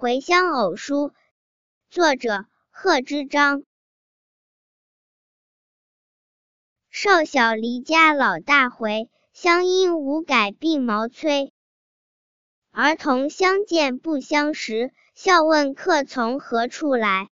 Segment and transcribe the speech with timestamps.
[0.00, 1.12] 回乡偶书
[1.90, 3.64] 作者贺知章，
[6.88, 11.52] 少小离家老大回，乡音无改鬓毛衰。
[12.70, 17.30] 儿童相见不相识，笑问客从何处来。